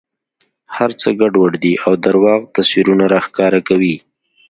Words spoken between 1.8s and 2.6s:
او درواغ